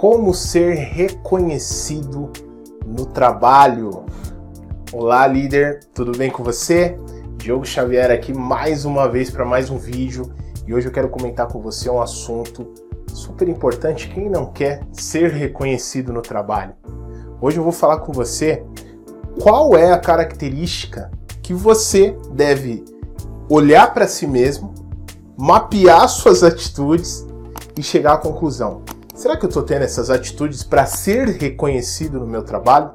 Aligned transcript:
Como 0.00 0.32
ser 0.32 0.76
reconhecido 0.76 2.30
no 2.86 3.04
trabalho? 3.04 4.06
Olá, 4.94 5.26
líder, 5.26 5.80
tudo 5.92 6.16
bem 6.16 6.30
com 6.30 6.42
você? 6.42 6.98
Diogo 7.36 7.66
Xavier 7.66 8.10
aqui 8.10 8.32
mais 8.32 8.86
uma 8.86 9.06
vez 9.06 9.28
para 9.28 9.44
mais 9.44 9.68
um 9.68 9.76
vídeo 9.76 10.32
e 10.66 10.72
hoje 10.72 10.88
eu 10.88 10.90
quero 10.90 11.10
comentar 11.10 11.48
com 11.48 11.60
você 11.60 11.90
um 11.90 12.00
assunto 12.00 12.72
super 13.12 13.46
importante. 13.46 14.08
Quem 14.08 14.30
não 14.30 14.46
quer 14.46 14.80
ser 14.90 15.32
reconhecido 15.32 16.14
no 16.14 16.22
trabalho? 16.22 16.72
Hoje 17.38 17.58
eu 17.58 17.62
vou 17.62 17.70
falar 17.70 17.98
com 17.98 18.10
você 18.10 18.64
qual 19.38 19.76
é 19.76 19.92
a 19.92 19.98
característica 19.98 21.10
que 21.42 21.52
você 21.52 22.16
deve 22.32 22.82
olhar 23.50 23.92
para 23.92 24.08
si 24.08 24.26
mesmo, 24.26 24.72
mapear 25.36 26.08
suas 26.08 26.42
atitudes 26.42 27.26
e 27.76 27.82
chegar 27.82 28.14
à 28.14 28.16
conclusão 28.16 28.82
Será 29.20 29.36
que 29.36 29.44
eu 29.44 29.48
estou 29.48 29.62
tendo 29.62 29.82
essas 29.82 30.08
atitudes 30.08 30.62
para 30.62 30.86
ser 30.86 31.28
reconhecido 31.28 32.18
no 32.18 32.26
meu 32.26 32.42
trabalho? 32.42 32.92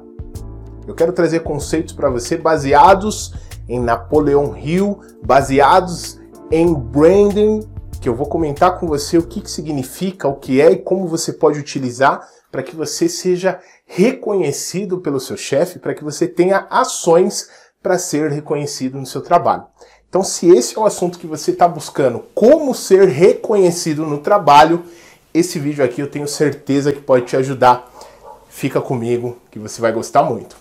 Eu 0.84 0.92
quero 0.92 1.12
trazer 1.12 1.44
conceitos 1.44 1.94
para 1.94 2.10
você 2.10 2.36
baseados 2.36 3.32
em 3.68 3.78
Napoleão 3.78 4.58
Hill, 4.58 4.98
baseados 5.24 6.18
em 6.50 6.74
branding, 6.74 7.60
que 8.00 8.08
eu 8.08 8.14
vou 8.16 8.26
comentar 8.26 8.76
com 8.80 8.88
você 8.88 9.16
o 9.16 9.22
que, 9.22 9.40
que 9.40 9.48
significa, 9.48 10.26
o 10.26 10.34
que 10.34 10.60
é 10.60 10.72
e 10.72 10.78
como 10.78 11.06
você 11.06 11.32
pode 11.32 11.60
utilizar 11.60 12.28
para 12.50 12.64
que 12.64 12.74
você 12.74 13.08
seja 13.08 13.60
reconhecido 13.84 14.98
pelo 14.98 15.20
seu 15.20 15.36
chefe, 15.36 15.78
para 15.78 15.94
que 15.94 16.02
você 16.02 16.26
tenha 16.26 16.66
ações 16.68 17.48
para 17.80 17.98
ser 17.98 18.32
reconhecido 18.32 18.98
no 18.98 19.06
seu 19.06 19.20
trabalho. 19.20 19.66
Então, 20.08 20.24
se 20.24 20.48
esse 20.48 20.76
é 20.76 20.80
o 20.80 20.86
assunto 20.86 21.20
que 21.20 21.26
você 21.26 21.52
está 21.52 21.68
buscando, 21.68 22.24
como 22.34 22.74
ser 22.74 23.06
reconhecido 23.06 24.04
no 24.04 24.18
trabalho, 24.18 24.84
esse 25.38 25.58
vídeo 25.58 25.84
aqui 25.84 26.00
eu 26.00 26.06
tenho 26.06 26.26
certeza 26.26 26.90
que 26.90 27.00
pode 27.00 27.26
te 27.26 27.36
ajudar. 27.36 27.92
Fica 28.48 28.80
comigo 28.80 29.36
que 29.50 29.58
você 29.58 29.80
vai 29.82 29.92
gostar 29.92 30.22
muito. 30.22 30.56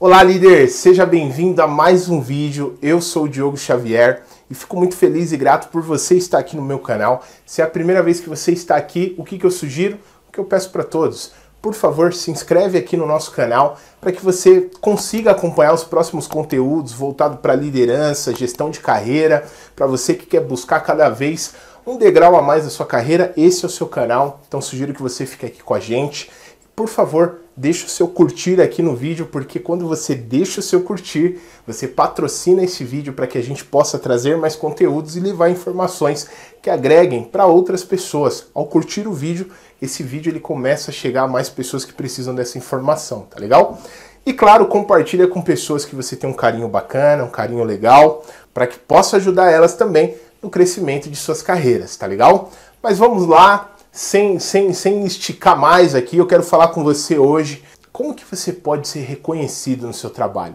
Olá 0.00 0.22
líder, 0.22 0.68
seja 0.68 1.06
bem-vindo 1.06 1.62
a 1.62 1.68
mais 1.68 2.08
um 2.08 2.20
vídeo. 2.20 2.76
Eu 2.82 3.00
sou 3.00 3.24
o 3.24 3.28
Diogo 3.28 3.56
Xavier 3.56 4.22
e 4.50 4.54
fico 4.54 4.76
muito 4.76 4.96
feliz 4.96 5.30
e 5.30 5.36
grato 5.36 5.68
por 5.70 5.82
você 5.82 6.16
estar 6.16 6.38
aqui 6.38 6.56
no 6.56 6.62
meu 6.62 6.80
canal. 6.80 7.24
Se 7.46 7.60
é 7.60 7.64
a 7.64 7.70
primeira 7.70 8.02
vez 8.02 8.18
que 8.18 8.28
você 8.28 8.50
está 8.50 8.76
aqui, 8.76 9.14
o 9.16 9.24
que, 9.24 9.38
que 9.38 9.46
eu 9.46 9.50
sugiro? 9.50 9.96
O 10.28 10.32
que 10.32 10.40
eu 10.40 10.44
peço 10.44 10.70
para 10.70 10.82
todos? 10.82 11.32
Por 11.60 11.74
favor, 11.74 12.14
se 12.14 12.30
inscreve 12.30 12.78
aqui 12.78 12.96
no 12.96 13.06
nosso 13.06 13.32
canal 13.32 13.78
para 14.00 14.12
que 14.12 14.24
você 14.24 14.70
consiga 14.80 15.32
acompanhar 15.32 15.74
os 15.74 15.82
próximos 15.82 16.26
conteúdos 16.26 16.92
voltados 16.92 17.40
para 17.40 17.54
liderança, 17.54 18.34
gestão 18.34 18.70
de 18.70 18.80
carreira, 18.80 19.44
para 19.74 19.86
você 19.86 20.14
que 20.14 20.26
quer 20.26 20.40
buscar 20.40 20.80
cada 20.80 21.08
vez 21.08 21.54
um 21.86 21.96
degrau 21.96 22.36
a 22.36 22.42
mais 22.42 22.64
da 22.64 22.70
sua 22.70 22.86
carreira, 22.86 23.32
esse 23.36 23.64
é 23.64 23.66
o 23.66 23.70
seu 23.70 23.86
canal. 23.86 24.40
Então 24.46 24.60
sugiro 24.60 24.92
que 24.92 25.02
você 25.02 25.24
fique 25.24 25.46
aqui 25.46 25.62
com 25.62 25.74
a 25.74 25.80
gente. 25.80 26.30
Por 26.76 26.86
favor, 26.86 27.40
deixa 27.58 27.86
o 27.86 27.88
seu 27.88 28.06
curtir 28.06 28.60
aqui 28.60 28.82
no 28.82 28.94
vídeo, 28.94 29.26
porque 29.26 29.58
quando 29.58 29.88
você 29.88 30.14
deixa 30.14 30.60
o 30.60 30.62
seu 30.62 30.82
curtir, 30.82 31.40
você 31.66 31.88
patrocina 31.88 32.62
esse 32.62 32.84
vídeo 32.84 33.12
para 33.12 33.26
que 33.26 33.36
a 33.36 33.42
gente 33.42 33.64
possa 33.64 33.98
trazer 33.98 34.36
mais 34.36 34.54
conteúdos 34.54 35.16
e 35.16 35.20
levar 35.20 35.50
informações 35.50 36.28
que 36.62 36.70
agreguem 36.70 37.24
para 37.24 37.46
outras 37.46 37.82
pessoas. 37.82 38.46
Ao 38.54 38.64
curtir 38.64 39.08
o 39.08 39.12
vídeo, 39.12 39.50
esse 39.82 40.04
vídeo 40.04 40.30
ele 40.30 40.38
começa 40.38 40.92
a 40.92 40.94
chegar 40.94 41.24
a 41.24 41.28
mais 41.28 41.48
pessoas 41.48 41.84
que 41.84 41.92
precisam 41.92 42.32
dessa 42.32 42.56
informação, 42.56 43.22
tá 43.22 43.40
legal? 43.40 43.82
E 44.24 44.32
claro, 44.32 44.66
compartilha 44.66 45.26
com 45.26 45.42
pessoas 45.42 45.84
que 45.84 45.96
você 45.96 46.14
tem 46.14 46.30
um 46.30 46.34
carinho 46.34 46.68
bacana, 46.68 47.24
um 47.24 47.30
carinho 47.30 47.64
legal, 47.64 48.24
para 48.54 48.68
que 48.68 48.78
possa 48.78 49.16
ajudar 49.16 49.50
elas 49.50 49.74
também 49.74 50.14
no 50.40 50.48
crescimento 50.48 51.10
de 51.10 51.16
suas 51.16 51.42
carreiras, 51.42 51.96
tá 51.96 52.06
legal? 52.06 52.52
Mas 52.80 52.98
vamos 52.98 53.26
lá, 53.26 53.74
sem, 53.98 54.38
sem, 54.38 54.72
sem 54.72 55.04
esticar 55.04 55.58
mais 55.58 55.92
aqui, 55.92 56.18
eu 56.18 56.26
quero 56.26 56.44
falar 56.44 56.68
com 56.68 56.84
você 56.84 57.18
hoje 57.18 57.64
como 57.92 58.14
que 58.14 58.24
você 58.24 58.52
pode 58.52 58.86
ser 58.86 59.00
reconhecido 59.00 59.88
no 59.88 59.92
seu 59.92 60.08
trabalho. 60.08 60.54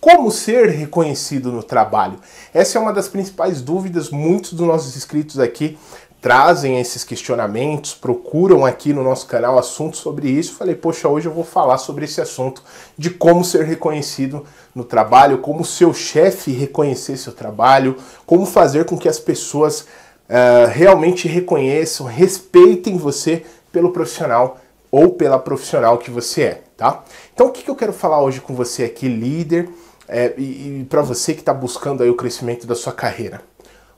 Como 0.00 0.32
ser 0.32 0.68
reconhecido 0.68 1.52
no 1.52 1.62
trabalho? 1.62 2.18
Essa 2.52 2.78
é 2.78 2.80
uma 2.80 2.92
das 2.92 3.06
principais 3.06 3.62
dúvidas. 3.62 4.10
Muitos 4.10 4.54
dos 4.54 4.66
nossos 4.66 4.96
inscritos 4.96 5.38
aqui 5.38 5.78
trazem 6.20 6.80
esses 6.80 7.04
questionamentos, 7.04 7.94
procuram 7.94 8.66
aqui 8.66 8.92
no 8.92 9.04
nosso 9.04 9.28
canal 9.28 9.60
assuntos 9.60 10.00
sobre 10.00 10.28
isso. 10.28 10.54
Falei, 10.54 10.74
poxa, 10.74 11.08
hoje 11.08 11.28
eu 11.28 11.32
vou 11.32 11.44
falar 11.44 11.78
sobre 11.78 12.04
esse 12.04 12.20
assunto 12.20 12.64
de 12.98 13.10
como 13.10 13.44
ser 13.44 13.64
reconhecido 13.64 14.44
no 14.74 14.82
trabalho, 14.82 15.38
como 15.38 15.64
seu 15.64 15.94
chefe 15.94 16.50
reconhecer 16.50 17.16
seu 17.16 17.32
trabalho, 17.32 17.96
como 18.26 18.44
fazer 18.44 18.86
com 18.86 18.98
que 18.98 19.08
as 19.08 19.20
pessoas 19.20 19.86
uh, 20.32 20.66
realmente 20.68 21.28
reconheçam, 21.28 22.06
respeitem 22.06 22.96
você 22.96 23.44
pelo 23.70 23.92
profissional 23.92 24.58
ou 24.90 25.10
pela 25.10 25.38
profissional 25.38 25.98
que 25.98 26.10
você 26.10 26.42
é, 26.42 26.62
tá? 26.76 27.04
Então, 27.32 27.46
o 27.46 27.50
que, 27.50 27.62
que 27.62 27.70
eu 27.70 27.76
quero 27.76 27.92
falar 27.92 28.20
hoje 28.20 28.40
com 28.40 28.54
você 28.54 28.84
aqui, 28.84 29.08
líder, 29.08 29.68
é, 30.08 30.34
e, 30.36 30.80
e 30.80 30.86
para 30.88 31.02
você 31.02 31.34
que 31.34 31.40
está 31.40 31.54
buscando 31.54 32.02
aí 32.02 32.10
o 32.10 32.16
crescimento 32.16 32.66
da 32.66 32.74
sua 32.74 32.92
carreira? 32.92 33.42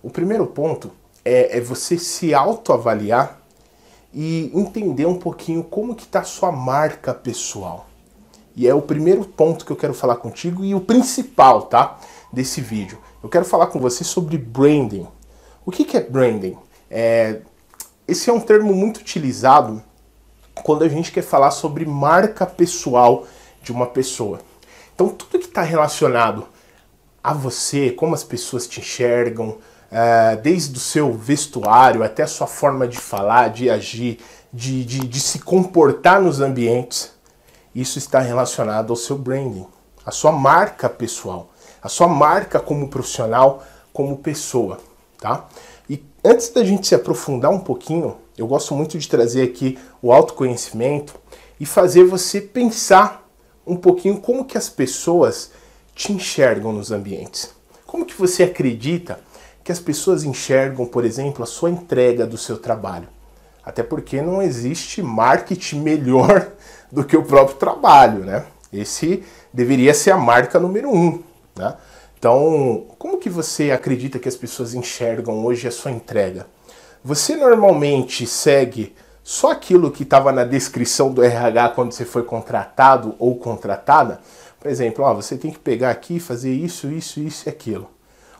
O 0.03 0.11
primeiro 0.11 0.47
ponto 0.47 0.91
é, 1.25 1.59
é 1.59 1.61
você 1.61 1.99
se 1.99 2.34
autoavaliar 2.34 3.41
e 4.12 4.50
entender 4.55 5.06
um 5.06 5.19
pouquinho 5.19 5.65
como 5.65 5.94
que 5.94 6.05
está 6.05 6.21
a 6.21 6.25
sua 6.25 6.53
marca 6.53 7.12
pessoal. 7.12 7.87
E 8.55 8.69
é 8.69 8.75
o 8.75 8.83
primeiro 8.83 9.25
ponto 9.25 9.65
que 9.65 9.73
eu 9.73 9.77
quero 9.77 9.94
falar 9.94 10.17
contigo 10.17 10.65
e 10.65 10.75
o 10.75 10.81
principal, 10.81 11.62
tá? 11.62 11.99
Desse 12.33 12.61
vídeo. 12.61 12.99
Eu 13.21 13.28
quero 13.28 13.44
falar 13.44 13.67
com 13.67 13.81
você 13.81 14.05
sobre 14.05 14.39
branding. 14.39 15.09
O 15.66 15.70
que, 15.70 15.84
que 15.84 15.97
é 15.97 16.00
branding? 16.00 16.56
É, 16.91 17.41
esse 18.06 18.28
é 18.28 18.32
um 18.32 18.41
termo 18.41 18.75
muito 18.75 18.98
utilizado 18.98 19.82
quando 20.62 20.84
a 20.84 20.88
gente 20.88 21.10
quer 21.10 21.22
falar 21.22 21.50
sobre 21.50 21.86
marca 21.86 22.44
pessoal 22.44 23.26
de 23.62 23.72
uma 23.72 23.86
pessoa. 23.86 24.41
Então, 24.94 25.08
tudo 25.08 25.38
que 25.38 25.47
está 25.47 25.62
relacionado 25.62 26.47
a 27.22 27.32
você, 27.32 27.91
como 27.91 28.14
as 28.14 28.22
pessoas 28.22 28.66
te 28.66 28.80
enxergam, 28.80 29.56
é, 29.91 30.36
desde 30.36 30.76
o 30.76 30.80
seu 30.80 31.12
vestuário 31.12 32.02
até 32.02 32.22
a 32.22 32.26
sua 32.28 32.46
forma 32.46 32.86
de 32.86 32.98
falar, 32.98 33.48
de 33.48 33.70
agir, 33.70 34.19
de, 34.52 34.84
de, 34.84 35.00
de 35.00 35.20
se 35.20 35.38
comportar 35.38 36.20
nos 36.20 36.41
ambientes, 36.41 37.12
isso 37.75 37.98
está 37.98 38.20
relacionado 38.20 38.91
ao 38.91 38.96
seu 38.96 39.16
branding, 39.16 39.66
a 40.04 40.10
sua 40.10 40.31
marca 40.31 40.88
pessoal, 40.91 41.48
a 41.82 41.88
sua 41.88 42.06
marca 42.06 42.60
como 42.60 42.88
profissional, 42.88 43.64
como 43.92 44.19
pessoa, 44.19 44.78
tá? 45.25 45.49
E 45.89 46.05
antes 46.23 46.51
da 46.51 46.62
gente 46.62 46.87
se 46.87 46.95
aprofundar 46.95 47.51
um 47.51 47.59
pouquinho, 47.59 48.19
eu 48.37 48.47
gosto 48.47 48.75
muito 48.75 48.99
de 48.99 49.09
trazer 49.09 49.43
aqui 49.43 49.79
o 50.03 50.12
autoconhecimento 50.12 51.15
e 51.59 51.65
fazer 51.65 52.05
você 52.05 52.43
pensar 52.43 53.27
um 53.67 53.75
pouquinho 53.75 54.21
como 54.21 54.45
que 54.45 54.59
as 54.59 54.69
pessoas 54.69 55.51
te 55.95 56.12
enxergam 56.12 56.75
nos 56.75 56.91
ambientes. 56.93 57.55
Como 57.87 58.05
que 58.05 58.15
você 58.15 58.43
acredita 58.43 59.19
que 59.62 59.73
as 59.73 59.81
pessoas 59.81 60.25
enxergam, 60.25 60.85
por 60.85 61.07
exemplo, 61.07 61.43
a 61.43 61.47
sua 61.47 61.71
entrega 61.71 62.27
do 62.27 62.37
seu 62.37 62.59
trabalho. 62.59 63.09
Até 63.65 63.83
porque 63.83 64.21
não 64.21 64.43
existe 64.43 65.01
marketing 65.01 65.81
melhor 65.81 66.53
do 66.93 67.03
que 67.03 67.17
o 67.17 67.23
próprio 67.23 67.56
trabalho, 67.56 68.27
né? 68.27 68.45
Esse 68.71 69.25
deveria 69.51 69.95
ser 69.95 70.11
a 70.11 70.19
marca 70.19 70.61
número 70.61 70.91
um, 70.91 71.23
né? 71.56 71.75
Então, 72.25 72.87
como 72.99 73.19
que 73.19 73.29
você 73.29 73.71
acredita 73.71 74.19
que 74.19 74.27
as 74.27 74.35
pessoas 74.35 74.73
enxergam 74.73 75.45
hoje 75.45 75.69
a 75.69 75.71
sua 75.71 75.91
entrega? 75.91 76.47
Você 77.05 77.37
normalmente 77.37 78.26
segue 78.26 78.94
só 79.23 79.50
aquilo 79.50 79.91
que 79.91 80.05
estava 80.05 80.32
na 80.32 80.43
descrição 80.43 81.12
do 81.12 81.23
RH 81.23 81.69
quando 81.75 81.93
você 81.93 82.06
foi 82.06 82.23
contratado 82.23 83.15
ou 83.19 83.37
contratada? 83.37 84.23
Por 84.59 84.71
exemplo, 84.71 85.05
ó, 85.05 85.12
você 85.12 85.37
tem 85.37 85.50
que 85.50 85.59
pegar 85.59 85.91
aqui, 85.91 86.19
fazer 86.19 86.50
isso, 86.50 86.91
isso, 86.91 87.21
isso 87.21 87.47
e 87.47 87.50
aquilo 87.50 87.91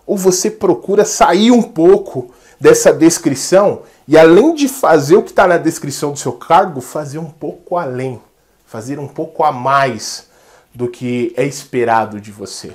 ou 0.07 0.17
você 0.17 0.51
procura 0.51 1.05
sair 1.05 1.51
um 1.51 1.63
pouco 1.63 2.31
dessa 2.59 2.91
descrição 2.91 3.83
e 4.09 4.17
além 4.19 4.55
de 4.55 4.67
fazer 4.67 5.17
o 5.17 5.23
que 5.23 5.31
está 5.31 5.47
na 5.47 5.59
descrição 5.59 6.13
do 6.13 6.19
seu 6.19 6.33
cargo, 6.33 6.81
fazer 6.81 7.19
um 7.19 7.31
pouco 7.31 7.77
além, 7.77 8.21
fazer 8.65 8.99
um 8.99 9.09
pouco 9.09 9.45
a 9.45 9.53
mais 9.53 10.29
do 10.75 10.89
que 10.89 11.35
é 11.37 11.45
esperado 11.45 12.19
de 12.21 12.31
você. 12.31 12.75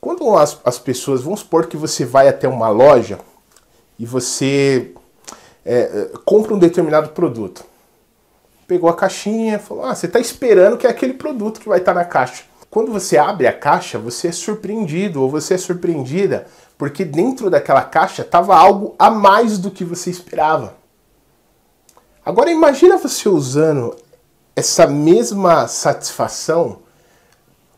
Quando 0.00 0.36
as, 0.36 0.58
as 0.64 0.78
pessoas, 0.78 1.22
vamos 1.22 1.40
supor 1.40 1.66
que 1.66 1.76
você 1.76 2.04
vai 2.04 2.28
até 2.28 2.48
uma 2.48 2.68
loja 2.68 3.18
e 3.98 4.06
você 4.06 4.92
é, 5.64 5.80
é 5.80 6.10
compra 6.24 6.54
um 6.54 6.58
determinado 6.58 7.10
produto. 7.10 7.64
Pegou 8.66 8.88
a 8.88 8.94
caixinha, 8.94 9.58
falou: 9.58 9.84
Ah, 9.84 9.94
você 9.94 10.06
está 10.06 10.18
esperando 10.18 10.78
que 10.78 10.86
é 10.86 10.90
aquele 10.90 11.14
produto 11.14 11.60
que 11.60 11.68
vai 11.68 11.78
estar 11.78 11.92
tá 11.92 12.00
na 12.00 12.04
caixa. 12.04 12.44
Quando 12.70 12.92
você 12.92 13.18
abre 13.18 13.48
a 13.48 13.52
caixa, 13.52 13.98
você 13.98 14.28
é 14.28 14.32
surpreendido 14.32 15.20
ou 15.20 15.28
você 15.28 15.54
é 15.54 15.58
surpreendida 15.58 16.46
porque 16.80 17.04
dentro 17.04 17.50
daquela 17.50 17.82
caixa 17.82 18.22
estava 18.22 18.56
algo 18.56 18.94
a 18.98 19.10
mais 19.10 19.58
do 19.58 19.70
que 19.70 19.84
você 19.84 20.08
esperava. 20.08 20.76
Agora 22.24 22.50
imagina 22.50 22.96
você 22.96 23.28
usando 23.28 23.94
essa 24.56 24.86
mesma 24.86 25.68
satisfação 25.68 26.78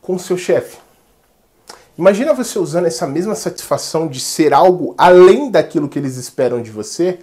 com 0.00 0.14
o 0.14 0.20
seu 0.20 0.38
chefe. 0.38 0.78
Imagina 1.96 2.32
você 2.32 2.58
usando 2.58 2.86
essa 2.86 3.06
mesma 3.06 3.34
satisfação 3.34 4.08
de 4.08 4.18
ser 4.18 4.54
algo 4.54 4.94
além 4.96 5.50
daquilo 5.50 5.88
que 5.88 5.98
eles 5.98 6.16
esperam 6.16 6.62
de 6.62 6.70
você, 6.70 7.18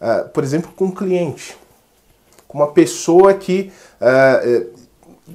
uh, 0.00 0.28
por 0.30 0.42
exemplo, 0.42 0.72
com 0.74 0.86
um 0.86 0.90
cliente, 0.90 1.56
com 2.48 2.58
uma 2.58 2.72
pessoa 2.72 3.34
que 3.34 3.72
uh, 4.00 4.80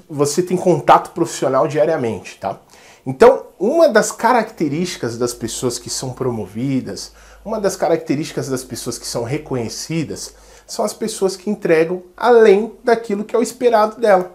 você 0.10 0.44
tem 0.44 0.58
contato 0.58 1.12
profissional 1.12 1.68
diariamente, 1.68 2.38
tá? 2.38 2.60
Então, 3.06 3.46
uma 3.58 3.88
das 3.88 4.12
características 4.12 5.18
das 5.18 5.34
pessoas 5.34 5.80
que 5.80 5.90
são 5.90 6.12
promovidas, 6.12 7.14
uma 7.46 7.62
das 7.62 7.78
características 7.78 8.50
das 8.50 8.64
pessoas 8.64 8.98
que 8.98 9.08
são 9.08 9.24
reconhecidas, 9.24 10.34
são 10.68 10.84
as 10.84 10.94
pessoas 10.94 11.38
que 11.38 11.50
entregam 11.50 12.04
além 12.18 12.74
daquilo 12.84 13.24
que 13.24 13.36
é 13.36 13.40
o 13.40 13.44
esperado 13.44 14.02
dela. 14.02 14.35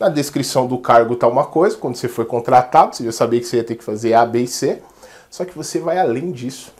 Na 0.00 0.08
descrição 0.08 0.66
do 0.66 0.78
cargo 0.78 1.12
está 1.12 1.28
uma 1.28 1.44
coisa, 1.44 1.76
quando 1.76 1.94
você 1.94 2.08
foi 2.08 2.24
contratado, 2.24 2.96
você 2.96 3.04
já 3.04 3.12
sabia 3.12 3.38
que 3.38 3.44
você 3.44 3.58
ia 3.58 3.64
ter 3.64 3.74
que 3.74 3.84
fazer 3.84 4.14
A, 4.14 4.24
B 4.24 4.44
e 4.44 4.48
C, 4.48 4.82
só 5.28 5.44
que 5.44 5.54
você 5.54 5.78
vai 5.78 5.98
além 5.98 6.32
disso. 6.32 6.72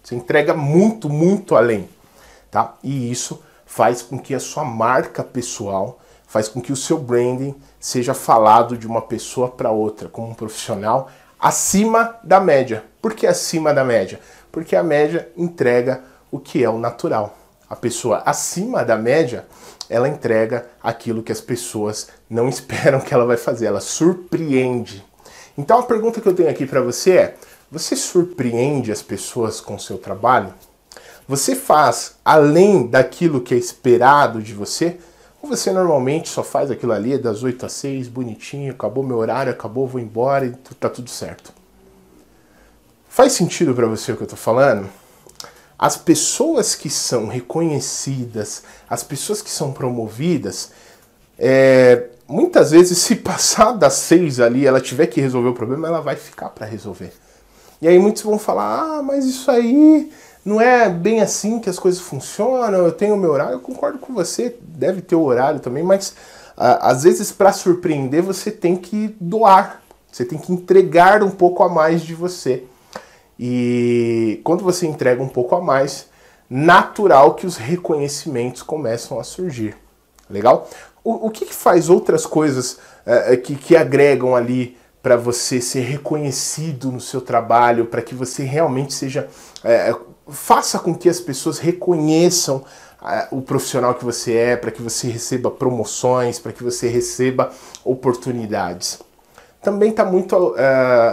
Você 0.00 0.14
entrega 0.14 0.54
muito, 0.54 1.10
muito 1.10 1.56
além. 1.56 1.88
Tá? 2.52 2.76
E 2.84 3.10
isso 3.10 3.42
faz 3.66 4.00
com 4.00 4.16
que 4.16 4.32
a 4.32 4.38
sua 4.38 4.64
marca 4.64 5.24
pessoal, 5.24 5.98
faz 6.28 6.48
com 6.48 6.60
que 6.60 6.72
o 6.72 6.76
seu 6.76 6.98
branding 6.98 7.52
seja 7.80 8.14
falado 8.14 8.78
de 8.78 8.86
uma 8.86 9.02
pessoa 9.02 9.48
para 9.48 9.72
outra, 9.72 10.08
como 10.08 10.28
um 10.28 10.34
profissional 10.34 11.10
acima 11.36 12.14
da 12.22 12.38
média. 12.38 12.84
Por 13.02 13.12
que 13.12 13.26
acima 13.26 13.74
da 13.74 13.82
média? 13.82 14.20
Porque 14.52 14.76
a 14.76 14.84
média 14.84 15.28
entrega 15.36 16.04
o 16.30 16.38
que 16.38 16.62
é 16.62 16.70
o 16.70 16.78
natural. 16.78 17.36
A 17.68 17.76
pessoa 17.76 18.22
acima 18.24 18.84
da 18.84 18.96
média, 18.96 19.46
ela 19.90 20.08
entrega 20.08 20.66
aquilo 20.82 21.22
que 21.22 21.32
as 21.32 21.40
pessoas 21.40 22.08
não 22.28 22.48
esperam 22.50 23.00
que 23.00 23.12
ela 23.12 23.26
vai 23.26 23.36
fazer, 23.36 23.66
ela 23.66 23.80
surpreende. 23.80 25.04
Então 25.56 25.80
a 25.80 25.82
pergunta 25.82 26.20
que 26.20 26.28
eu 26.28 26.34
tenho 26.34 26.48
aqui 26.48 26.66
para 26.66 26.80
você 26.80 27.12
é: 27.12 27.34
você 27.70 27.94
surpreende 27.96 28.90
as 28.90 29.02
pessoas 29.02 29.60
com 29.60 29.74
o 29.74 29.80
seu 29.80 29.98
trabalho? 29.98 30.54
Você 31.28 31.54
faz 31.54 32.14
além 32.24 32.86
daquilo 32.86 33.42
que 33.42 33.54
é 33.54 33.58
esperado 33.58 34.40
de 34.40 34.54
você? 34.54 34.96
Ou 35.42 35.50
você 35.50 35.70
normalmente 35.70 36.28
só 36.28 36.42
faz 36.42 36.70
aquilo 36.70 36.92
ali 36.92 37.18
das 37.18 37.42
8 37.42 37.66
às 37.66 37.72
6, 37.72 38.08
bonitinho, 38.08 38.72
acabou 38.72 39.04
meu 39.04 39.18
horário, 39.18 39.52
acabou, 39.52 39.86
vou 39.86 40.00
embora 40.00 40.46
e 40.46 40.50
tá 40.80 40.88
tudo 40.88 41.10
certo? 41.10 41.52
Faz 43.08 43.32
sentido 43.32 43.74
para 43.74 43.86
você 43.86 44.12
o 44.12 44.16
que 44.16 44.22
eu 44.22 44.26
tô 44.26 44.36
falando? 44.36 44.88
As 45.78 45.96
pessoas 45.96 46.74
que 46.74 46.90
são 46.90 47.28
reconhecidas, 47.28 48.62
as 48.90 49.04
pessoas 49.04 49.40
que 49.40 49.50
são 49.50 49.72
promovidas, 49.72 50.72
é, 51.38 52.06
muitas 52.26 52.72
vezes, 52.72 52.98
se 52.98 53.16
passar 53.16 53.72
das 53.72 53.94
seis 53.94 54.40
ali, 54.40 54.66
ela 54.66 54.80
tiver 54.80 55.06
que 55.06 55.20
resolver 55.20 55.50
o 55.50 55.54
problema, 55.54 55.88
ela 55.88 56.00
vai 56.00 56.16
ficar 56.16 56.48
para 56.48 56.66
resolver. 56.66 57.12
E 57.80 57.86
aí 57.86 57.98
muitos 57.98 58.22
vão 58.22 58.38
falar: 58.38 58.98
ah, 58.98 59.02
mas 59.02 59.24
isso 59.24 59.50
aí 59.50 60.10
não 60.44 60.60
é 60.60 60.88
bem 60.88 61.20
assim 61.20 61.60
que 61.60 61.70
as 61.70 61.78
coisas 61.78 62.00
funcionam, 62.00 62.84
eu 62.84 62.92
tenho 62.92 63.16
meu 63.16 63.30
horário. 63.30 63.54
Eu 63.54 63.60
concordo 63.60 63.98
com 63.98 64.12
você, 64.12 64.56
deve 64.60 65.00
ter 65.00 65.14
o 65.14 65.22
horário 65.22 65.60
também, 65.60 65.82
mas 65.82 66.14
às 66.56 67.04
vezes 67.04 67.30
para 67.30 67.52
surpreender 67.52 68.20
você 68.20 68.50
tem 68.50 68.76
que 68.76 69.14
doar, 69.20 69.80
você 70.10 70.24
tem 70.24 70.38
que 70.38 70.52
entregar 70.52 71.22
um 71.22 71.30
pouco 71.30 71.62
a 71.62 71.68
mais 71.68 72.02
de 72.02 72.14
você. 72.14 72.64
E 73.38 74.40
quando 74.42 74.64
você 74.64 74.86
entrega 74.86 75.22
um 75.22 75.28
pouco 75.28 75.54
a 75.54 75.60
mais, 75.60 76.08
natural 76.50 77.34
que 77.34 77.46
os 77.46 77.56
reconhecimentos 77.56 78.62
começam 78.62 79.20
a 79.20 79.24
surgir. 79.24 79.76
Legal? 80.28 80.68
O, 81.04 81.26
o 81.26 81.30
que, 81.30 81.46
que, 81.46 81.54
faz 81.54 81.88
outras 81.88 82.26
coisas 82.26 82.78
é, 83.06 83.36
que, 83.36 83.54
que 83.54 83.76
agregam 83.76 84.34
ali 84.34 84.76
para 85.02 85.16
você 85.16 85.60
ser 85.60 85.80
reconhecido 85.80 86.90
no 86.90 87.00
seu 87.00 87.20
trabalho, 87.20 87.86
para 87.86 88.02
que 88.02 88.14
você 88.14 88.42
realmente 88.42 88.92
seja. 88.92 89.28
É, 89.62 89.94
faça 90.28 90.78
com 90.78 90.94
que 90.94 91.08
as 91.08 91.20
pessoas 91.20 91.58
reconheçam 91.58 92.64
o 93.30 93.40
profissional 93.40 93.94
que 93.94 94.04
você 94.04 94.34
é, 94.34 94.56
para 94.56 94.72
que 94.72 94.82
você 94.82 95.08
receba 95.08 95.50
promoções, 95.50 96.38
para 96.38 96.52
que 96.52 96.64
você 96.64 96.88
receba 96.88 97.50
oportunidades 97.84 98.98
também 99.60 99.90
está 99.90 100.04
muito 100.04 100.36
uh, 100.36 100.54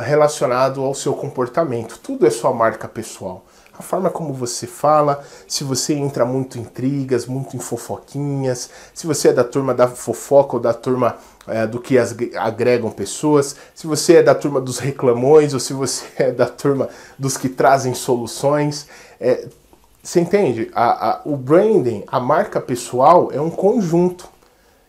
relacionado 0.04 0.84
ao 0.84 0.94
seu 0.94 1.14
comportamento. 1.14 2.00
Tudo 2.02 2.26
é 2.26 2.30
sua 2.30 2.54
marca 2.54 2.88
pessoal. 2.88 3.44
A 3.78 3.82
forma 3.82 4.10
como 4.10 4.34
você 4.34 4.66
fala, 4.66 5.22
se 5.48 5.64
você 5.64 5.94
entra 5.94 6.24
muito 6.24 6.58
em 6.58 6.62
intrigas, 6.62 7.26
muito 7.26 7.58
em 7.58 7.60
fofoquinhas, 7.60 8.70
se 8.94 9.06
você 9.06 9.30
é 9.30 9.34
da 9.34 9.44
turma 9.44 9.74
da 9.74 9.88
fofoca 9.88 10.56
ou 10.56 10.62
da 10.62 10.74
turma 10.74 11.18
uh, 11.48 11.68
do 11.68 11.80
que 11.80 11.98
as, 11.98 12.16
agregam 12.38 12.90
pessoas, 12.90 13.56
se 13.74 13.86
você 13.86 14.18
é 14.18 14.24
da 14.24 14.34
turma 14.34 14.62
dos 14.62 14.80
reclamões 14.80 15.54
ou 15.54 15.60
se 15.60 15.74
você 15.74 16.06
é 16.16 16.32
da 16.32 16.46
turma 16.46 16.88
dos 17.20 17.36
que 17.36 17.50
trazem 17.50 17.94
soluções. 17.94 18.88
É, 19.20 19.48
você 20.02 20.20
entende? 20.22 20.72
A, 20.74 21.10
a, 21.10 21.22
o 21.26 21.36
branding, 21.36 22.04
a 22.08 22.20
marca 22.20 22.62
pessoal, 22.62 23.32
é 23.34 23.42
um 23.42 23.50
conjunto 23.50 24.30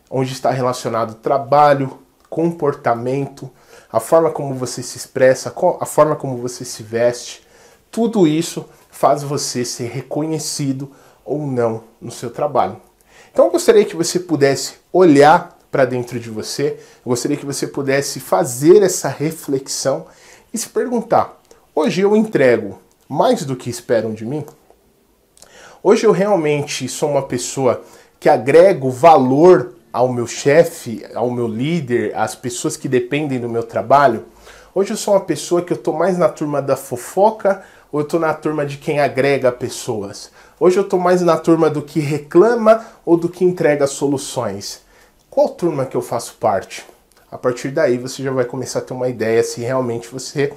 onde 0.09 0.31
está 0.31 0.51
relacionado 0.51 1.15
trabalho, 1.15 1.97
comportamento, 2.37 3.49
a 3.91 3.99
forma 3.99 4.29
como 4.29 4.53
você 4.53 4.83
se 4.83 4.95
expressa, 4.95 5.51
a 5.79 5.85
forma 5.87 6.15
como 6.15 6.37
você 6.37 6.63
se 6.63 6.83
veste, 6.83 7.41
tudo 7.89 8.27
isso 8.27 8.63
faz 8.91 9.23
você 9.23 9.65
ser 9.65 9.87
reconhecido 9.87 10.91
ou 11.25 11.47
não 11.47 11.81
no 11.99 12.11
seu 12.11 12.29
trabalho. 12.29 12.79
Então 13.33 13.45
eu 13.45 13.51
gostaria 13.51 13.83
que 13.83 13.95
você 13.95 14.19
pudesse 14.19 14.75
olhar 14.93 15.57
para 15.71 15.83
dentro 15.83 16.19
de 16.19 16.29
você, 16.29 16.77
eu 17.03 17.09
gostaria 17.09 17.35
que 17.35 17.45
você 17.45 17.65
pudesse 17.65 18.19
fazer 18.19 18.83
essa 18.83 19.09
reflexão 19.09 20.05
e 20.53 20.59
se 20.59 20.69
perguntar: 20.69 21.41
hoje 21.73 22.01
eu 22.01 22.15
entrego 22.15 22.79
mais 23.09 23.43
do 23.45 23.55
que 23.55 23.67
esperam 23.67 24.13
de 24.13 24.27
mim? 24.27 24.45
Hoje 25.81 26.05
eu 26.05 26.11
realmente 26.11 26.87
sou 26.87 27.09
uma 27.09 27.23
pessoa 27.23 27.81
que 28.19 28.29
agrego 28.29 28.91
valor 28.91 29.73
ao 29.97 30.13
meu 30.13 30.27
chefe, 30.27 31.03
ao 31.15 31.31
meu 31.31 31.47
líder, 31.47 32.15
às 32.15 32.35
pessoas 32.35 32.77
que 32.77 32.87
dependem 32.87 33.39
do 33.39 33.49
meu 33.49 33.63
trabalho. 33.63 34.25
Hoje 34.75 34.91
eu 34.91 34.97
sou 34.97 35.15
uma 35.15 35.21
pessoa 35.21 35.63
que 35.63 35.73
eu 35.73 35.77
tô 35.77 35.91
mais 35.91 36.19
na 36.19 36.29
turma 36.29 36.61
da 36.61 36.75
fofoca 36.75 37.63
ou 37.91 38.01
eu 38.01 38.05
tô 38.05 38.19
na 38.19 38.31
turma 38.31 38.63
de 38.63 38.77
quem 38.77 38.99
agrega 38.99 39.51
pessoas. 39.51 40.29
Hoje 40.59 40.77
eu 40.77 40.83
tô 40.83 40.99
mais 40.99 41.23
na 41.23 41.35
turma 41.35 41.67
do 41.67 41.81
que 41.81 41.99
reclama 41.99 42.85
ou 43.03 43.17
do 43.17 43.27
que 43.27 43.43
entrega 43.43 43.87
soluções. 43.87 44.81
Qual 45.31 45.49
turma 45.49 45.83
que 45.83 45.97
eu 45.97 46.01
faço 46.03 46.35
parte? 46.39 46.85
A 47.31 47.37
partir 47.39 47.69
daí 47.69 47.97
você 47.97 48.21
já 48.21 48.31
vai 48.31 48.45
começar 48.45 48.79
a 48.79 48.83
ter 48.83 48.93
uma 48.93 49.09
ideia 49.09 49.43
se 49.43 49.61
realmente 49.61 50.09
você 50.09 50.53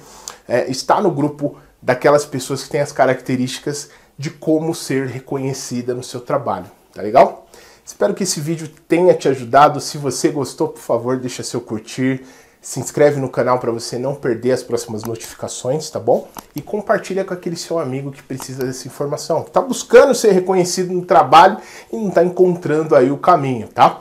é, 0.47 0.69
está 0.69 1.01
no 1.01 1.09
grupo 1.09 1.57
daquelas 1.81 2.27
pessoas 2.27 2.63
que 2.63 2.69
têm 2.69 2.81
as 2.81 2.91
características 2.91 3.89
de 4.19 4.29
como 4.29 4.75
ser 4.75 5.07
reconhecida 5.07 5.95
no 5.95 6.03
seu 6.03 6.21
trabalho. 6.21 6.67
Tá 6.93 7.01
legal? 7.01 7.47
Espero 7.85 8.13
que 8.13 8.23
esse 8.23 8.39
vídeo 8.39 8.69
tenha 8.87 9.13
te 9.13 9.27
ajudado. 9.27 9.79
Se 9.79 9.97
você 9.97 10.29
gostou, 10.29 10.69
por 10.69 10.81
favor, 10.81 11.17
deixa 11.17 11.43
seu 11.43 11.59
curtir, 11.59 12.23
se 12.61 12.79
inscreve 12.79 13.19
no 13.19 13.27
canal 13.27 13.59
para 13.59 13.71
você 13.71 13.97
não 13.97 14.13
perder 14.13 14.51
as 14.51 14.61
próximas 14.61 15.03
notificações, 15.03 15.89
tá 15.89 15.99
bom? 15.99 16.27
E 16.55 16.61
compartilha 16.61 17.25
com 17.25 17.33
aquele 17.33 17.55
seu 17.55 17.79
amigo 17.79 18.11
que 18.11 18.21
precisa 18.21 18.63
dessa 18.63 18.87
informação. 18.87 19.43
Tá 19.43 19.61
buscando 19.61 20.13
ser 20.13 20.31
reconhecido 20.31 20.93
no 20.93 21.03
trabalho 21.03 21.57
e 21.91 21.97
não 21.97 22.11
tá 22.11 22.23
encontrando 22.23 22.95
aí 22.95 23.09
o 23.09 23.17
caminho, 23.17 23.67
tá? 23.67 23.99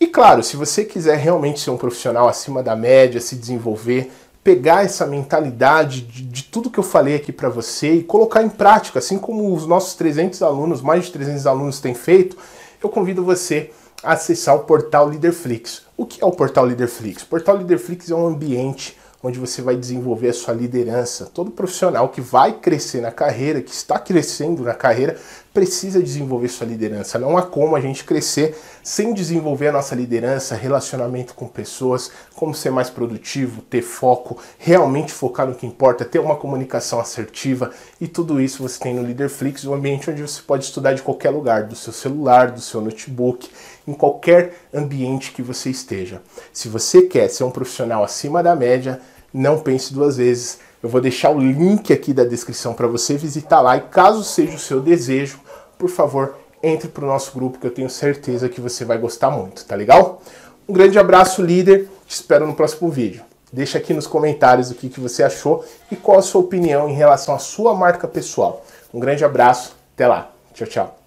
E 0.00 0.06
claro, 0.06 0.42
se 0.42 0.56
você 0.56 0.84
quiser 0.84 1.18
realmente 1.18 1.60
ser 1.60 1.70
um 1.70 1.76
profissional 1.76 2.28
acima 2.28 2.62
da 2.62 2.74
média, 2.74 3.20
se 3.20 3.36
desenvolver, 3.36 4.10
pegar 4.42 4.84
essa 4.84 5.06
mentalidade 5.06 6.00
de, 6.00 6.22
de 6.22 6.44
tudo 6.44 6.70
que 6.70 6.78
eu 6.78 6.84
falei 6.84 7.16
aqui 7.16 7.30
para 7.30 7.48
você 7.48 7.96
e 7.96 8.02
colocar 8.02 8.42
em 8.42 8.48
prática, 8.48 8.98
assim 8.98 9.18
como 9.18 9.54
os 9.54 9.66
nossos 9.66 9.94
300 9.94 10.42
alunos, 10.42 10.80
mais 10.80 11.04
de 11.04 11.12
300 11.12 11.46
alunos 11.46 11.80
têm 11.80 11.94
feito, 11.94 12.36
eu 12.82 12.88
convido 12.88 13.24
você 13.24 13.70
a 14.02 14.12
acessar 14.12 14.56
o 14.56 14.60
portal 14.60 15.06
Leaderflix. 15.06 15.82
O 15.96 16.06
que 16.06 16.22
é 16.22 16.26
o 16.26 16.32
portal 16.32 16.64
Leaderflix? 16.64 17.22
O 17.22 17.26
portal 17.26 17.56
Leaderflix 17.56 18.10
é 18.10 18.14
um 18.14 18.26
ambiente 18.26 18.96
onde 19.22 19.38
você 19.38 19.60
vai 19.60 19.76
desenvolver 19.76 20.28
a 20.28 20.32
sua 20.32 20.54
liderança. 20.54 21.26
Todo 21.26 21.50
profissional 21.50 22.08
que 22.08 22.20
vai 22.20 22.54
crescer 22.54 23.02
na 23.02 23.12
carreira, 23.12 23.60
que 23.60 23.70
está 23.70 23.98
crescendo 23.98 24.62
na 24.62 24.72
carreira, 24.72 25.18
precisa 25.52 26.02
desenvolver 26.02 26.48
sua 26.48 26.66
liderança. 26.66 27.18
Não 27.18 27.36
há 27.36 27.42
como 27.42 27.74
a 27.74 27.80
gente 27.80 28.04
crescer 28.04 28.56
sem 28.82 29.12
desenvolver 29.12 29.68
a 29.68 29.72
nossa 29.72 29.94
liderança, 29.94 30.54
relacionamento 30.54 31.34
com 31.34 31.46
pessoas, 31.46 32.10
como 32.34 32.54
ser 32.54 32.70
mais 32.70 32.88
produtivo, 32.88 33.60
ter 33.62 33.82
foco, 33.82 34.38
realmente 34.58 35.12
focar 35.12 35.46
no 35.46 35.54
que 35.54 35.66
importa, 35.66 36.04
ter 36.04 36.18
uma 36.18 36.36
comunicação 36.36 37.00
assertiva 37.00 37.70
e 38.00 38.06
tudo 38.06 38.40
isso 38.40 38.62
você 38.62 38.78
tem 38.78 38.94
no 38.94 39.02
Leaderflix, 39.02 39.64
um 39.64 39.74
ambiente 39.74 40.10
onde 40.10 40.22
você 40.22 40.40
pode 40.40 40.64
estudar 40.64 40.94
de 40.94 41.02
qualquer 41.02 41.30
lugar, 41.30 41.64
do 41.64 41.74
seu 41.74 41.92
celular, 41.92 42.52
do 42.52 42.60
seu 42.60 42.80
notebook, 42.80 43.48
em 43.86 43.92
qualquer 43.92 44.54
ambiente 44.72 45.32
que 45.32 45.42
você 45.42 45.70
esteja. 45.70 46.22
Se 46.52 46.68
você 46.68 47.02
quer 47.02 47.28
ser 47.28 47.44
um 47.44 47.50
profissional 47.50 48.04
acima 48.04 48.42
da 48.42 48.54
média, 48.54 49.00
não 49.32 49.58
pense 49.58 49.92
duas 49.92 50.16
vezes 50.16 50.58
eu 50.82 50.88
vou 50.88 51.00
deixar 51.00 51.30
o 51.30 51.38
link 51.38 51.92
aqui 51.92 52.12
da 52.12 52.24
descrição 52.24 52.72
para 52.72 52.86
você 52.86 53.16
visitar 53.16 53.60
lá 53.60 53.76
e 53.76 53.82
caso 53.82 54.24
seja 54.24 54.56
o 54.56 54.58
seu 54.58 54.80
desejo, 54.80 55.38
por 55.78 55.90
favor, 55.90 56.36
entre 56.62 56.88
para 56.88 57.04
o 57.04 57.08
nosso 57.08 57.32
grupo 57.32 57.58
que 57.58 57.66
eu 57.66 57.70
tenho 57.70 57.90
certeza 57.90 58.48
que 58.48 58.60
você 58.60 58.84
vai 58.84 58.98
gostar 58.98 59.30
muito, 59.30 59.64
tá 59.64 59.74
legal? 59.74 60.22
Um 60.68 60.72
grande 60.72 60.98
abraço, 60.98 61.42
líder. 61.42 61.88
Te 62.06 62.14
espero 62.14 62.46
no 62.46 62.54
próximo 62.54 62.90
vídeo. 62.90 63.22
Deixa 63.52 63.78
aqui 63.78 63.92
nos 63.92 64.06
comentários 64.06 64.70
o 64.70 64.74
que, 64.74 64.88
que 64.88 65.00
você 65.00 65.22
achou 65.22 65.64
e 65.90 65.96
qual 65.96 66.18
a 66.18 66.22
sua 66.22 66.40
opinião 66.40 66.88
em 66.88 66.94
relação 66.94 67.34
à 67.34 67.38
sua 67.38 67.74
marca 67.74 68.06
pessoal. 68.06 68.64
Um 68.94 69.00
grande 69.00 69.24
abraço, 69.24 69.76
até 69.94 70.06
lá. 70.06 70.30
Tchau, 70.54 70.68
tchau. 70.68 70.98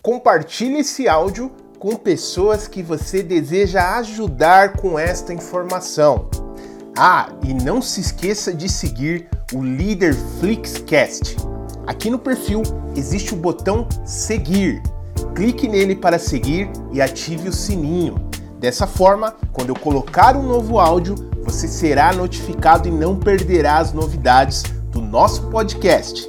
Compartilhe 0.00 0.78
esse 0.78 1.08
áudio 1.08 1.50
com 1.78 1.96
pessoas 1.96 2.68
que 2.68 2.82
você 2.82 3.22
deseja 3.22 3.98
ajudar 3.98 4.76
com 4.76 4.98
esta 4.98 5.32
informação. 5.32 6.28
Ah, 6.96 7.28
e 7.46 7.54
não 7.54 7.80
se 7.80 8.00
esqueça 8.00 8.52
de 8.52 8.68
seguir 8.68 9.28
o 9.54 9.62
Líder 9.62 10.14
Flixcast. 10.38 11.36
Aqui 11.86 12.10
no 12.10 12.18
perfil 12.18 12.62
existe 12.96 13.32
o 13.32 13.36
botão 13.36 13.86
seguir. 14.04 14.82
Clique 15.34 15.68
nele 15.68 15.94
para 15.94 16.18
seguir 16.18 16.70
e 16.92 17.00
ative 17.00 17.48
o 17.48 17.52
sininho. 17.52 18.16
Dessa 18.58 18.86
forma, 18.86 19.34
quando 19.52 19.70
eu 19.70 19.74
colocar 19.74 20.36
um 20.36 20.42
novo 20.42 20.78
áudio, 20.78 21.14
você 21.42 21.66
será 21.66 22.12
notificado 22.12 22.88
e 22.88 22.90
não 22.90 23.16
perderá 23.16 23.78
as 23.78 23.92
novidades 23.92 24.62
do 24.90 25.00
nosso 25.00 25.44
podcast. 25.44 26.28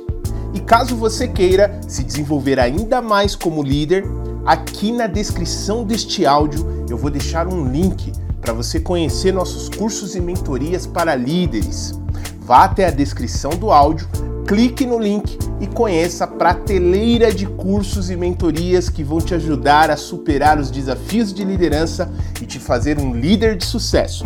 E 0.53 0.60
caso 0.60 0.96
você 0.96 1.27
queira 1.27 1.80
se 1.88 2.03
desenvolver 2.03 2.60
ainda 2.60 3.01
mais 3.01 3.36
como 3.36 3.63
líder, 3.63 4.06
aqui 4.46 4.91
na 4.91 5.08
descrição 5.08 5.84
deste 5.84 6.25
áudio 6.25 6.86
eu 6.89 6.98
vou 6.98 7.10
deixar 7.10 7.48
um 7.48 7.70
link 7.70 8.13
para 8.41 8.53
você 8.53 8.79
conhecer 8.79 9.31
nossos 9.31 9.69
cursos 9.69 10.15
e 10.15 10.19
mentorias 10.19 10.88
para 10.88 11.15
líderes. 11.15 11.98
Vá 12.41 12.65
até 12.65 12.88
a 12.88 12.91
descrição 12.91 13.51
do 13.51 13.71
áudio, 13.71 14.07
clique 14.48 14.86
no 14.86 15.00
link 15.00 15.38
e 15.60 15.67
conheça 15.67 16.24
a 16.24 16.27
prateleira 16.27 17.31
de 17.33 17.45
cursos 17.45 18.10
e 18.10 18.17
mentorias 18.17 18.89
que 18.89 19.03
vão 19.03 19.21
te 19.21 19.36
ajudar 19.36 19.91
a 19.91 19.95
superar 19.95 20.60
os 20.60 20.71
desafios 20.71 21.31
de 21.31 21.45
liderança 21.45 22.12
e 22.41 22.45
te 22.45 22.60
fazer 22.60 23.00
um 23.00 23.13
líder 23.13 23.55
de 23.55 23.65
sucesso. 23.65 24.24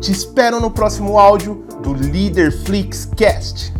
Te 0.00 0.12
espero 0.12 0.60
no 0.60 0.70
próximo 0.70 1.18
áudio 1.18 1.64
do 1.82 1.92
Leader 1.92 2.56
Flix 2.64 3.04
Cast. 3.16 3.74